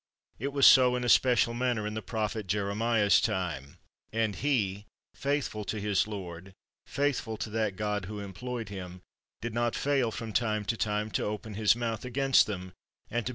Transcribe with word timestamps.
It 0.39 0.51
was 0.51 0.65
so 0.65 0.95
in 0.95 1.03
a 1.03 1.09
special 1.09 1.53
manner 1.53 1.85
in 1.85 1.93
the 1.93 2.01
prophet 2.01 2.47
Jere 2.47 2.73
miah's 2.73 3.21
time; 3.21 3.77
and 4.11 4.35
he, 4.35 4.85
faithful 5.13 5.63
to 5.65 5.79
his 5.79 6.07
Lord, 6.07 6.53
faith 6.87 7.19
ful 7.19 7.37
to 7.37 7.51
that 7.51 7.75
God 7.75 8.05
who 8.05 8.17
employed 8.19 8.69
him, 8.69 9.01
did 9.41 9.53
not 9.53 9.75
fail 9.75 10.09
from 10.09 10.33
time 10.33 10.65
to 10.65 10.75
time 10.75 11.11
to 11.11 11.23
open 11.25 11.53
his 11.53 11.75
mouth 11.75 12.03
against 12.03 12.47
them, 12.47 12.61
and 12.61 12.67
to 12.67 12.71
bear 12.71 12.71
a 12.71 12.71
noble 12.71 12.79
testimony 12.79 12.79
to 12.79 13.09
the 13.11 13.13
honor 13.13 13.19
1 13.19 13.19
Abridged. 13.19 13.29